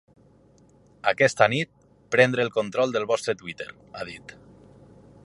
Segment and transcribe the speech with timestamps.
[1.11, 1.69] Aquesta nit,
[2.17, 4.35] prendre el control del vostre Twitter, ha dit.